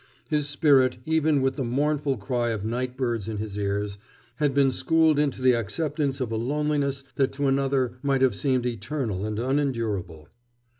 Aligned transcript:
His 0.27 0.49
spirit, 0.49 0.97
even 1.05 1.43
with 1.43 1.57
the 1.57 1.63
mournful 1.63 2.17
cry 2.17 2.49
of 2.49 2.65
night 2.65 2.97
birds 2.97 3.27
in 3.27 3.37
his 3.37 3.55
ears, 3.55 3.99
had 4.37 4.51
been 4.51 4.71
schooled 4.71 5.19
into 5.19 5.43
the 5.43 5.53
acceptance 5.53 6.19
of 6.19 6.31
a 6.31 6.37
loneliness 6.37 7.03
that 7.17 7.31
to 7.33 7.45
another 7.45 7.99
might 8.01 8.23
have 8.23 8.33
seemed 8.33 8.65
eternal 8.65 9.23
and 9.25 9.37
unendurable. 9.37 10.27